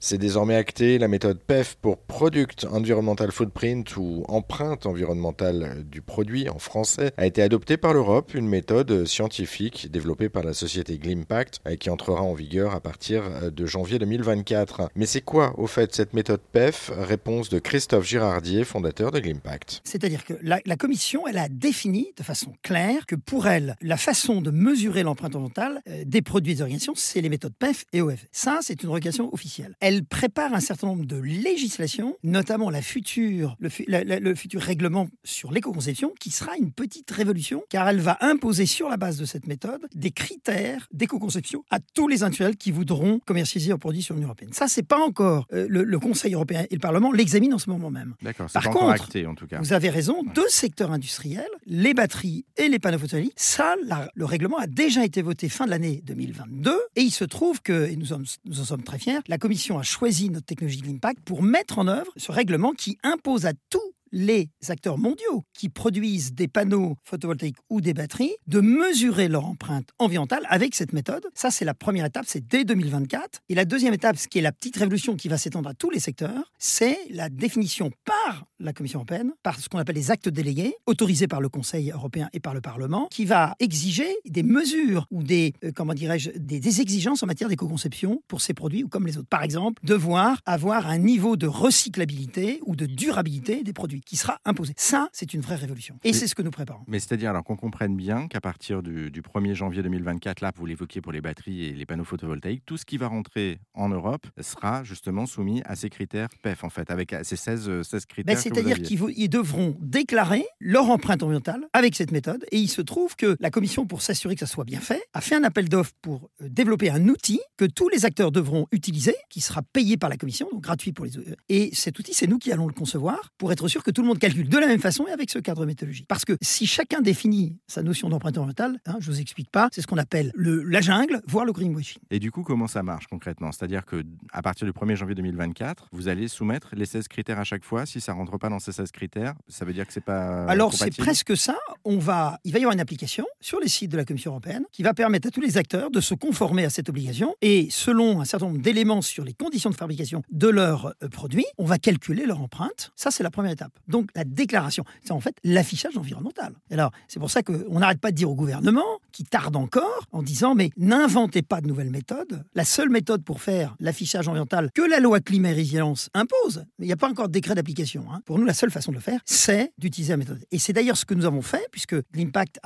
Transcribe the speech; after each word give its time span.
C'est 0.00 0.16
désormais 0.16 0.54
acté, 0.54 0.96
la 0.96 1.08
méthode 1.08 1.40
PEF 1.40 1.74
pour 1.74 1.98
Product 1.98 2.68
Environmental 2.70 3.32
Footprint 3.32 3.96
ou 3.96 4.22
empreinte 4.28 4.86
environnementale 4.86 5.82
du 5.90 6.02
produit 6.02 6.48
en 6.48 6.60
français 6.60 7.10
a 7.16 7.26
été 7.26 7.42
adoptée 7.42 7.76
par 7.76 7.94
l'Europe, 7.94 8.32
une 8.34 8.46
méthode 8.46 9.06
scientifique 9.06 9.90
développée 9.90 10.28
par 10.28 10.44
la 10.44 10.54
société 10.54 10.98
Glimpact 10.98 11.58
et 11.68 11.78
qui 11.78 11.90
entrera 11.90 12.22
en 12.22 12.32
vigueur 12.32 12.76
à 12.76 12.80
partir 12.80 13.50
de 13.50 13.66
janvier 13.66 13.98
2024. 13.98 14.90
Mais 14.94 15.04
c'est 15.04 15.20
quoi 15.20 15.58
au 15.58 15.66
fait 15.66 15.92
cette 15.92 16.14
méthode 16.14 16.42
PEF 16.52 16.92
Réponse 16.96 17.48
de 17.48 17.58
Christophe 17.58 18.06
Girardier, 18.06 18.62
fondateur 18.62 19.10
de 19.10 19.18
Glimpact. 19.18 19.80
C'est-à-dire 19.82 20.24
que 20.24 20.34
la, 20.42 20.60
commission, 20.76 21.26
elle 21.26 21.38
a 21.38 21.48
défini 21.48 22.12
de 22.16 22.22
façon 22.22 22.52
claire 22.62 23.04
que 23.04 23.16
pour 23.16 23.48
elle, 23.48 23.74
la 23.82 23.96
façon 23.96 24.42
de 24.42 24.52
mesurer 24.52 25.02
l'empreinte 25.02 25.34
environnementale 25.34 25.82
euh, 25.88 26.04
des 26.06 26.22
produits 26.22 26.54
des 26.54 26.62
organisations, 26.62 26.94
c'est 26.94 27.20
les 27.20 27.28
méthodes 27.28 27.54
PEF 27.58 27.84
et 27.92 28.00
OF. 28.00 28.26
Ça, 28.30 28.60
c'est 28.62 28.80
une 28.84 28.90
requation 28.90 29.34
officielle 29.34 29.74
elle 29.88 30.04
prépare 30.04 30.52
un 30.52 30.60
certain 30.60 30.88
nombre 30.88 31.06
de 31.06 31.16
législations, 31.16 32.18
notamment 32.22 32.68
la 32.68 32.82
future, 32.82 33.56
le, 33.58 33.70
la, 33.86 34.04
la, 34.04 34.20
le 34.20 34.34
futur 34.34 34.60
règlement 34.60 35.08
sur 35.24 35.50
l'éco-conception, 35.50 36.12
qui 36.20 36.30
sera 36.30 36.56
une 36.58 36.72
petite 36.72 37.10
révolution, 37.10 37.64
car 37.70 37.88
elle 37.88 38.00
va 38.00 38.18
imposer 38.20 38.66
sur 38.66 38.90
la 38.90 38.98
base 38.98 39.16
de 39.16 39.24
cette 39.24 39.46
méthode 39.46 39.80
des 39.94 40.10
critères 40.10 40.86
d'éco-conception 40.92 41.64
à 41.70 41.78
tous 41.80 42.06
les 42.06 42.22
industriels 42.22 42.56
qui 42.56 42.70
voudront 42.70 43.18
commercialiser 43.24 43.70
leurs 43.70 43.78
produits 43.78 44.02
sur 44.02 44.14
l'Union 44.14 44.28
européenne. 44.28 44.50
Ça, 44.52 44.68
c'est 44.68 44.82
pas 44.82 44.98
encore 44.98 45.46
euh, 45.54 45.66
le, 45.70 45.84
le, 45.84 45.98
Conseil 45.98 46.34
européen 46.34 46.66
et 46.70 46.74
le 46.74 46.80
Parlement 46.80 47.10
l'examinent 47.10 47.56
en 47.56 47.58
ce 47.58 47.70
moment 47.70 47.90
même. 47.90 48.14
D'accord. 48.20 48.50
Par 48.52 48.62
pas 48.64 48.70
contre, 48.70 49.04
acté, 49.04 49.26
en 49.26 49.34
tout 49.34 49.46
cas. 49.46 49.58
vous 49.58 49.72
avez 49.72 49.88
raison, 49.88 50.22
deux 50.34 50.48
secteurs 50.48 50.92
industriels, 50.92 51.48
les 51.66 51.94
batteries 51.94 52.44
et 52.58 52.68
les 52.68 52.78
panneaux 52.78 52.98
photovoltaïques, 52.98 53.32
ça, 53.36 53.74
la, 53.86 54.10
le 54.14 54.26
règlement 54.26 54.58
a 54.58 54.66
déjà 54.66 55.02
été 55.02 55.22
voté 55.22 55.48
fin 55.48 55.64
de 55.64 55.70
l'année 55.70 56.02
2022, 56.04 56.78
et 56.94 57.00
il 57.00 57.10
se 57.10 57.24
trouve 57.24 57.62
que, 57.62 57.88
et 57.88 57.96
nous, 57.96 58.06
sommes, 58.06 58.26
nous 58.44 58.60
en 58.60 58.64
sommes 58.64 58.82
très 58.82 58.98
fiers, 58.98 59.20
la 59.28 59.38
Commission 59.38 59.77
a 59.78 59.82
choisi 59.82 60.30
notre 60.30 60.46
technologie 60.46 60.80
Glimpact 60.80 61.20
pour 61.24 61.42
mettre 61.42 61.78
en 61.78 61.88
œuvre 61.88 62.12
ce 62.16 62.32
règlement 62.32 62.72
qui 62.72 62.98
impose 63.02 63.46
à 63.46 63.52
tous 63.70 63.92
les 64.12 64.48
acteurs 64.68 64.98
mondiaux 64.98 65.44
qui 65.54 65.68
produisent 65.68 66.32
des 66.32 66.48
panneaux 66.48 66.96
photovoltaïques 67.04 67.58
ou 67.70 67.80
des 67.80 67.94
batteries 67.94 68.34
de 68.46 68.60
mesurer 68.60 69.28
leur 69.28 69.46
empreinte 69.46 69.88
environnementale 69.98 70.46
avec 70.48 70.74
cette 70.74 70.92
méthode. 70.92 71.26
Ça, 71.34 71.50
c'est 71.50 71.64
la 71.64 71.74
première 71.74 72.04
étape, 72.04 72.24
c'est 72.26 72.46
dès 72.46 72.64
2024. 72.64 73.40
Et 73.48 73.54
la 73.54 73.64
deuxième 73.64 73.94
étape, 73.94 74.16
ce 74.16 74.28
qui 74.28 74.38
est 74.38 74.42
la 74.42 74.52
petite 74.52 74.76
révolution 74.76 75.16
qui 75.16 75.28
va 75.28 75.38
s'étendre 75.38 75.68
à 75.68 75.74
tous 75.74 75.90
les 75.90 76.00
secteurs, 76.00 76.52
c'est 76.58 76.98
la 77.10 77.28
définition 77.28 77.90
par 78.04 78.46
la 78.60 78.72
Commission 78.72 78.98
européenne, 78.98 79.32
par 79.42 79.58
ce 79.58 79.68
qu'on 79.68 79.78
appelle 79.78 79.96
les 79.96 80.10
actes 80.10 80.28
délégués, 80.28 80.74
autorisés 80.86 81.28
par 81.28 81.40
le 81.40 81.48
Conseil 81.48 81.90
européen 81.90 82.28
et 82.32 82.40
par 82.40 82.54
le 82.54 82.60
Parlement, 82.60 83.08
qui 83.10 83.24
va 83.24 83.54
exiger 83.60 84.08
des 84.26 84.42
mesures 84.42 85.06
ou 85.10 85.22
des, 85.22 85.54
euh, 85.64 85.72
comment 85.74 85.94
dirais-je, 85.94 86.30
des, 86.36 86.60
des, 86.60 86.80
exigences 86.80 87.22
en 87.22 87.26
matière 87.26 87.48
d'éco-conception 87.48 88.22
pour 88.28 88.40
ces 88.40 88.54
produits 88.54 88.84
ou 88.84 88.88
comme 88.88 89.06
les 89.06 89.16
autres. 89.16 89.28
Par 89.28 89.42
exemple, 89.42 89.80
devoir 89.84 90.40
avoir 90.44 90.88
un 90.88 90.98
niveau 90.98 91.36
de 91.36 91.46
recyclabilité 91.46 92.60
ou 92.66 92.76
de 92.76 92.86
durabilité 92.86 93.62
des 93.62 93.72
produits 93.72 93.97
qui 94.00 94.16
sera 94.16 94.38
imposé. 94.44 94.74
Ça, 94.76 95.08
c'est 95.12 95.34
une 95.34 95.40
vraie 95.40 95.56
révolution. 95.56 95.98
Et 96.04 96.12
c'est 96.12 96.26
ce 96.26 96.34
que 96.34 96.42
nous 96.42 96.50
préparons. 96.50 96.82
Mais 96.86 97.00
c'est-à-dire, 97.00 97.30
alors 97.30 97.44
qu'on 97.44 97.56
comprenne 97.56 97.96
bien 97.96 98.28
qu'à 98.28 98.40
partir 98.40 98.82
du, 98.82 99.10
du, 99.10 99.22
1er 99.22 99.54
janvier 99.54 99.82
2024, 99.82 100.40
là, 100.40 100.52
vous 100.56 100.66
l'évoquiez 100.66 101.00
pour 101.00 101.12
les 101.12 101.20
batteries 101.20 101.64
et 101.64 101.72
les 101.72 101.86
panneaux 101.86 102.04
photovoltaïques, 102.04 102.64
tout 102.66 102.76
ce 102.76 102.84
qui 102.84 102.96
va 102.96 103.08
rentrer 103.08 103.58
en 103.74 103.88
Europe 103.88 104.26
sera 104.40 104.84
justement 104.84 105.26
soumis 105.26 105.62
à 105.64 105.76
ces 105.76 105.90
critères 105.90 106.28
PEF, 106.42 106.64
en 106.64 106.70
fait, 106.70 106.90
avec 106.90 107.14
ces 107.22 107.36
16, 107.36 107.82
16 107.82 108.06
critères. 108.06 108.34
Ben, 108.34 108.40
c'est-à-dire 108.40 108.80
qu'ils 108.82 109.28
devront 109.28 109.76
déclarer 109.80 110.44
leur 110.60 110.90
empreinte 110.90 111.22
environnementale 111.22 111.68
avec 111.72 111.94
cette 111.94 112.10
méthode. 112.10 112.44
Et 112.50 112.58
il 112.58 112.68
se 112.68 112.82
trouve 112.82 113.16
que 113.16 113.36
la 113.40 113.50
Commission, 113.50 113.86
pour 113.86 114.02
s'assurer 114.02 114.34
que 114.34 114.40
ça 114.40 114.46
soit 114.46 114.64
bien 114.64 114.80
fait, 114.80 115.02
a 115.12 115.20
fait 115.20 115.34
un 115.34 115.44
appel 115.44 115.68
d'offres 115.68 115.92
pour 116.02 116.30
euh, 116.42 116.48
développer 116.48 116.90
un 116.90 117.08
outil 117.08 117.40
que 117.56 117.64
tous 117.64 117.88
les 117.88 118.04
acteurs 118.04 118.32
devront 118.32 118.66
utiliser, 118.72 119.14
qui 119.30 119.40
sera 119.40 119.62
payé 119.62 119.96
par 119.96 120.10
la 120.10 120.16
Commission, 120.16 120.48
donc 120.52 120.62
gratuit 120.62 120.92
pour 120.92 121.04
les. 121.04 121.12
Et 121.48 121.70
cet 121.74 121.98
outil, 121.98 122.14
c'est 122.14 122.26
nous 122.26 122.38
qui 122.38 122.52
allons 122.52 122.66
le 122.66 122.72
concevoir 122.72 123.32
pour 123.38 123.52
être 123.52 123.68
sûr 123.68 123.82
que 123.82 123.87
tout 123.90 124.02
le 124.02 124.08
monde 124.08 124.18
calcule 124.18 124.48
de 124.48 124.58
la 124.58 124.66
même 124.66 124.80
façon 124.80 125.06
et 125.06 125.12
avec 125.12 125.30
ce 125.30 125.38
cadre 125.38 125.66
méthodologique. 125.66 126.06
Parce 126.08 126.24
que 126.24 126.36
si 126.40 126.66
chacun 126.66 127.00
définit 127.00 127.56
sa 127.66 127.82
notion 127.82 128.08
d'empreinte 128.08 128.38
environnementale, 128.38 128.80
hein, 128.86 128.96
je 129.00 129.10
vous 129.10 129.20
explique 129.20 129.50
pas, 129.50 129.68
c'est 129.72 129.82
ce 129.82 129.86
qu'on 129.86 129.98
appelle 129.98 130.32
le, 130.34 130.62
la 130.62 130.80
jungle, 130.80 131.20
voire 131.26 131.44
le 131.44 131.52
greenwashing. 131.52 132.00
Et 132.10 132.18
du 132.18 132.30
coup, 132.30 132.42
comment 132.42 132.66
ça 132.66 132.82
marche 132.82 133.06
concrètement? 133.06 133.52
C'est-à-dire 133.52 133.84
que 133.84 134.04
à 134.32 134.42
partir 134.42 134.66
du 134.66 134.72
1er 134.72 134.96
janvier 134.96 135.14
2024, 135.14 135.88
vous 135.92 136.08
allez 136.08 136.28
soumettre 136.28 136.70
les 136.74 136.86
16 136.86 137.08
critères 137.08 137.38
à 137.38 137.44
chaque 137.44 137.64
fois. 137.64 137.86
Si 137.86 138.00
ça 138.00 138.12
rentre 138.12 138.38
pas 138.38 138.48
dans 138.48 138.58
ces 138.58 138.72
16 138.72 138.90
critères, 138.92 139.34
ça 139.48 139.64
veut 139.64 139.72
dire 139.72 139.86
que 139.86 139.92
c'est 139.92 140.04
pas. 140.04 140.44
Alors 140.46 140.74
c'est 140.74 140.96
presque 140.96 141.36
ça. 141.36 141.56
On 141.84 141.98
va, 141.98 142.38
il 142.44 142.52
va 142.52 142.58
y 142.58 142.62
avoir 142.62 142.74
une 142.74 142.80
application 142.80 143.26
sur 143.40 143.60
les 143.60 143.68
sites 143.68 143.90
de 143.90 143.96
la 143.96 144.04
Commission 144.04 144.32
européenne 144.32 144.64
qui 144.72 144.82
va 144.82 144.94
permettre 144.94 145.28
à 145.28 145.30
tous 145.30 145.40
les 145.40 145.56
acteurs 145.56 145.90
de 145.90 146.00
se 146.00 146.14
conformer 146.14 146.64
à 146.64 146.70
cette 146.70 146.88
obligation 146.88 147.34
et 147.42 147.68
selon 147.70 148.20
un 148.20 148.24
certain 148.24 148.46
nombre 148.46 148.60
d'éléments 148.60 149.02
sur 149.02 149.24
les 149.24 149.32
conditions 149.32 149.70
de 149.70 149.74
fabrication 149.76 150.22
de 150.30 150.48
leurs 150.48 150.94
euh, 151.02 151.08
produits, 151.08 151.46
on 151.56 151.64
va 151.64 151.78
calculer 151.78 152.26
leur 152.26 152.40
empreinte. 152.40 152.92
Ça, 152.96 153.10
c'est 153.10 153.22
la 153.22 153.30
première 153.30 153.52
étape. 153.52 153.77
Donc, 153.86 154.10
la 154.14 154.24
déclaration, 154.24 154.84
c'est 155.04 155.12
en 155.12 155.20
fait 155.20 155.36
l'affichage 155.44 155.96
environnemental. 155.96 156.54
Alors, 156.70 156.92
c'est 157.06 157.20
pour 157.20 157.30
ça 157.30 157.42
qu'on 157.42 157.78
n'arrête 157.78 158.00
pas 158.00 158.10
de 158.10 158.16
dire 158.16 158.30
au 158.30 158.34
gouvernement, 158.34 159.00
qui 159.12 159.24
tarde 159.24 159.56
encore, 159.56 160.06
en 160.12 160.22
disant 160.22 160.54
mais 160.54 160.70
n'inventez 160.76 161.42
pas 161.42 161.60
de 161.60 161.66
nouvelles 161.66 161.90
méthodes. 161.90 162.44
La 162.54 162.64
seule 162.64 162.90
méthode 162.90 163.24
pour 163.24 163.42
faire 163.42 163.76
l'affichage 163.80 164.28
environnemental 164.28 164.70
que 164.74 164.82
la 164.82 165.00
loi 165.00 165.20
climat 165.20 165.50
et 165.50 165.54
résilience 165.54 166.10
impose, 166.14 166.64
il 166.78 166.86
n'y 166.86 166.92
a 166.92 166.96
pas 166.96 167.08
encore 167.08 167.28
de 167.28 167.32
décret 167.32 167.54
d'application. 167.54 168.04
Hein. 168.12 168.20
Pour 168.24 168.38
nous, 168.38 168.44
la 168.44 168.54
seule 168.54 168.70
façon 168.70 168.90
de 168.90 168.96
le 168.96 169.02
faire, 169.02 169.20
c'est 169.24 169.72
d'utiliser 169.78 170.12
la 170.12 170.18
méthode. 170.18 170.44
Et 170.50 170.58
c'est 170.58 170.72
d'ailleurs 170.72 170.96
ce 170.96 171.04
que 171.04 171.14
nous 171.14 171.26
avons 171.26 171.42
fait, 171.42 171.66
puisque 171.70 171.96
l'impact 172.14 172.58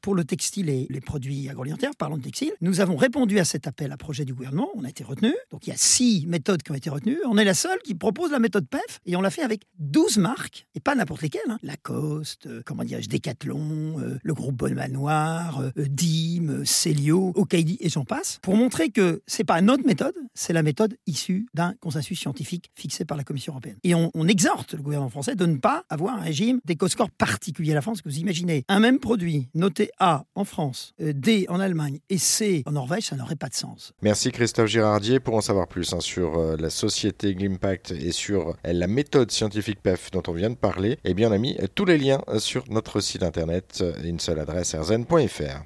pour 0.00 0.14
le 0.14 0.24
textile 0.24 0.68
et 0.68 0.86
les 0.88 1.00
produits 1.00 1.48
agroalimentaires, 1.48 1.92
parlons 1.98 2.16
de 2.16 2.22
textile, 2.22 2.52
nous 2.60 2.80
avons 2.80 2.96
répondu 2.96 3.38
à 3.38 3.44
cet 3.44 3.66
appel 3.66 3.92
à 3.92 3.96
projet 3.96 4.24
du 4.24 4.34
gouvernement. 4.34 4.68
On 4.74 4.84
a 4.84 4.88
été 4.88 5.04
retenu. 5.04 5.32
Donc 5.50 5.66
il 5.66 5.70
y 5.70 5.72
a 5.72 5.76
six 5.76 6.26
méthodes 6.26 6.62
qui 6.62 6.70
ont 6.70 6.74
été 6.74 6.90
retenues. 6.90 7.18
On 7.26 7.38
est 7.38 7.44
la 7.44 7.54
seule 7.54 7.78
qui 7.84 7.94
propose 7.94 8.30
la 8.30 8.38
méthode 8.38 8.66
PEF 8.68 9.00
et 9.06 9.16
on 9.16 9.20
l'a 9.20 9.30
fait 9.30 9.42
avec 9.42 9.62
12 9.78 10.18
marques 10.18 10.66
et 10.74 10.80
pas 10.80 10.94
n'importe 10.94 11.22
lesquelles. 11.22 11.42
Hein. 11.48 11.58
Lacoste, 11.62 12.46
euh, 12.46 12.62
comment 12.64 12.84
dirais-je, 12.84 13.08
Decathlon, 13.08 14.00
euh, 14.00 14.18
le 14.22 14.34
groupe 14.34 14.56
Bonne 14.56 14.74
Manoir, 14.74 15.60
euh, 15.60 15.70
Dim, 15.88 16.64
Célio, 16.64 17.32
Okaidi 17.34 17.78
et 17.80 17.88
j'en 17.88 18.04
passe, 18.04 18.38
pour 18.42 18.56
montrer 18.56 18.90
que 18.90 19.22
c'est 19.26 19.44
pas 19.44 19.60
notre 19.60 19.86
méthode, 19.86 20.14
c'est 20.34 20.52
la 20.52 20.62
méthode 20.62 20.96
issue 21.06 21.46
d'un 21.54 21.74
consensus 21.80 22.18
scientifique 22.18 22.70
fixé 22.74 23.04
par 23.04 23.16
la 23.16 23.24
Commission 23.24 23.52
européenne. 23.52 23.76
Et 23.84 23.94
on, 23.94 24.10
exhorte 24.26 24.74
le 24.74 24.82
gouvernement 24.82 25.10
français 25.10 25.36
de 25.36 25.46
ne 25.46 25.56
pas 25.56 25.84
avoir 25.88 26.16
un 26.16 26.20
régime 26.20 26.60
d'éco-score 26.64 27.10
particulier 27.10 27.72
à 27.72 27.74
la 27.76 27.80
France. 27.80 28.02
Que 28.02 28.08
vous 28.08 28.18
imaginez 28.18 28.64
un 28.68 28.80
même 28.80 28.98
produit 28.98 29.48
noté 29.54 29.90
A 30.00 30.24
en 30.34 30.44
France, 30.44 30.94
D 30.98 31.46
en 31.48 31.60
Allemagne 31.60 32.00
et 32.10 32.18
C 32.18 32.64
en 32.66 32.72
Norvège, 32.72 33.04
ça 33.04 33.16
n'aurait 33.16 33.36
pas 33.36 33.48
de 33.48 33.54
sens. 33.54 33.92
Merci 34.02 34.32
Christophe 34.32 34.68
Girardier. 34.68 35.20
Pour 35.20 35.34
en 35.34 35.40
savoir 35.40 35.68
plus 35.68 35.92
hein, 35.92 36.00
sur 36.00 36.38
euh, 36.38 36.56
la 36.58 36.70
société 36.70 37.34
Glimpact 37.34 37.92
et 37.92 38.10
sur 38.10 38.48
euh, 38.48 38.72
la 38.72 38.86
méthode 38.88 39.30
scientifique 39.30 39.80
PEF 39.80 40.10
dont 40.10 40.22
on 40.26 40.32
vient 40.32 40.50
de 40.50 40.56
parler, 40.56 40.98
eh 41.04 41.14
bien 41.14 41.30
on 41.30 41.32
a 41.32 41.38
mis 41.38 41.56
tous 41.74 41.84
les 41.84 41.98
liens 41.98 42.20
sur 42.38 42.64
notre 42.68 43.00
site 43.00 43.22
internet, 43.22 43.84
une 44.04 44.18
seule 44.18 44.40
adresse 44.40 44.74
rzn.fr. 44.74 45.64